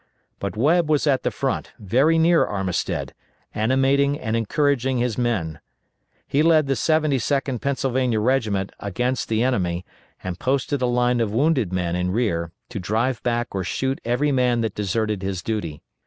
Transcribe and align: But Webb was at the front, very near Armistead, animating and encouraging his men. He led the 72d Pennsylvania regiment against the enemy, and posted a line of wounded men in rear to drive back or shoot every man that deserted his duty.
But 0.39 0.57
Webb 0.57 0.89
was 0.89 1.05
at 1.05 1.21
the 1.21 1.29
front, 1.29 1.73
very 1.77 2.17
near 2.17 2.43
Armistead, 2.43 3.13
animating 3.53 4.19
and 4.19 4.35
encouraging 4.35 4.97
his 4.97 5.15
men. 5.15 5.59
He 6.27 6.41
led 6.41 6.65
the 6.65 6.73
72d 6.73 7.61
Pennsylvania 7.61 8.19
regiment 8.19 8.71
against 8.79 9.29
the 9.29 9.43
enemy, 9.43 9.85
and 10.23 10.39
posted 10.39 10.81
a 10.81 10.87
line 10.87 11.19
of 11.19 11.31
wounded 11.31 11.71
men 11.71 11.95
in 11.95 12.09
rear 12.09 12.51
to 12.69 12.79
drive 12.79 13.21
back 13.21 13.53
or 13.53 13.63
shoot 13.63 14.01
every 14.03 14.31
man 14.31 14.61
that 14.61 14.73
deserted 14.73 15.21
his 15.21 15.43
duty. 15.43 15.83